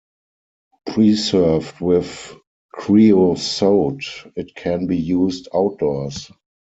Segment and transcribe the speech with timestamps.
[0.87, 2.33] Preserved with
[2.73, 4.03] creosote
[4.35, 6.31] it can be used outdoors.